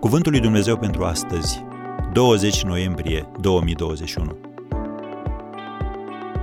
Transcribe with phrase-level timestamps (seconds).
[0.00, 1.64] Cuvântul lui Dumnezeu pentru astăzi,
[2.12, 4.38] 20 noiembrie 2021.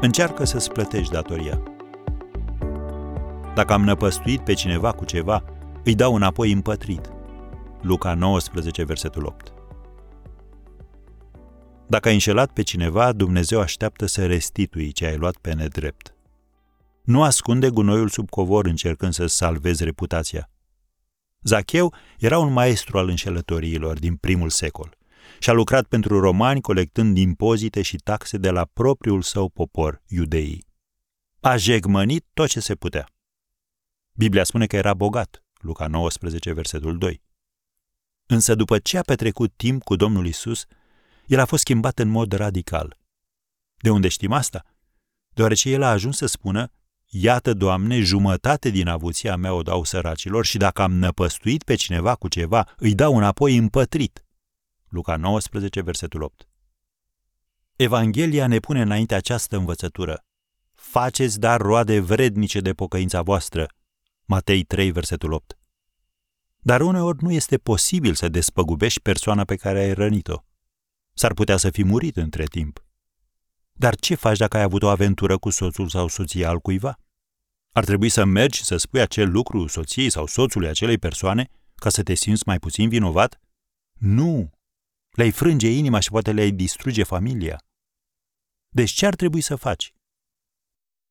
[0.00, 1.62] Încearcă să-ți plătești datoria.
[3.54, 5.44] Dacă am năpăstuit pe cineva cu ceva,
[5.84, 7.12] îi dau înapoi împătrit.
[7.80, 9.52] Luca 19, versetul 8.
[11.86, 16.14] Dacă ai înșelat pe cineva, Dumnezeu așteaptă să restitui ce ai luat pe nedrept.
[17.04, 20.51] Nu ascunde gunoiul sub covor încercând să salvezi reputația.
[21.42, 24.96] Zacheu era un maestru al înșelătoriilor din primul secol
[25.38, 30.66] și a lucrat pentru romani colectând impozite și taxe de la propriul său popor, iudeii.
[31.40, 33.08] A jegmănit tot ce se putea.
[34.12, 37.22] Biblia spune că era bogat, Luca 19, versetul 2.
[38.26, 40.64] Însă după ce a petrecut timp cu Domnul Isus,
[41.26, 42.98] el a fost schimbat în mod radical.
[43.76, 44.64] De unde știm asta?
[45.28, 46.72] Deoarece el a ajuns să spună,
[47.14, 52.14] Iată, Doamne, jumătate din avuția mea o dau săracilor și dacă am năpăstuit pe cineva
[52.14, 54.24] cu ceva, îi dau înapoi împătrit.
[54.88, 56.48] Luca 19, versetul 8.
[57.76, 60.24] Evanghelia ne pune înainte această învățătură.
[60.74, 63.66] Faceți dar roade vrednice de pocăința voastră.
[64.24, 65.58] Matei 3, versetul 8.
[66.58, 70.44] Dar uneori nu este posibil să despăgubești persoana pe care ai rănit-o.
[71.12, 72.84] S-ar putea să fi murit între timp.
[73.72, 76.98] Dar ce faci dacă ai avut o aventură cu soțul sau soția al cuiva?
[77.74, 81.88] Ar trebui să mergi și să spui acel lucru soției sau soțului acelei persoane ca
[81.88, 83.40] să te simți mai puțin vinovat?
[83.98, 84.50] Nu!
[85.10, 87.64] Le-ai frânge inima și poate le-ai distruge familia.
[88.68, 89.94] Deci ce ar trebui să faci?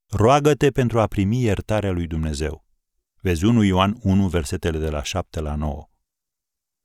[0.09, 2.65] Roagă-te pentru a primi iertarea lui Dumnezeu.
[3.21, 5.89] Vezi 1 Ioan 1, versetele de la 7 la 9.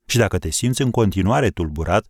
[0.07, 2.07] Și dacă te simți în continuare tulburat,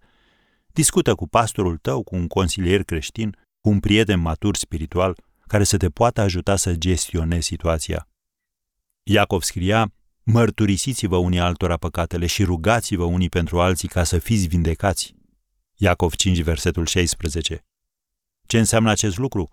[0.68, 5.78] discută cu pastorul tău, cu un consilier creștin, cu un prieten matur spiritual care să
[5.78, 8.10] te poată ajuta să gestionezi situația.
[9.04, 15.16] Iacov scria, mărturisiți-vă unii altora păcatele și rugați-vă unii pentru alții ca să fiți vindecați.
[15.76, 17.66] Iacov 5, versetul 16.
[18.48, 19.50] Ce înseamnă acest lucru?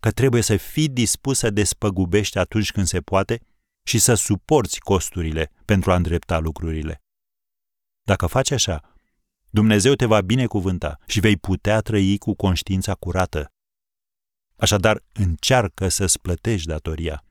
[0.00, 3.40] Că trebuie să fii dispus să despăgubești atunci când se poate
[3.82, 7.02] și să suporți costurile pentru a îndrepta lucrurile.
[8.02, 8.94] Dacă faci așa,
[9.50, 13.52] Dumnezeu te va binecuvânta și vei putea trăi cu conștiința curată.
[14.60, 17.24] Așadar, încearcă să-ți plătești datoria.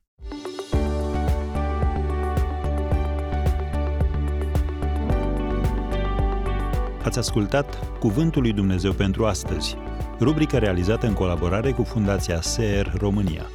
[7.04, 9.76] Ați ascultat Cuvântul lui Dumnezeu pentru astăzi,
[10.20, 13.46] rubrica realizată în colaborare cu Fundația SER România.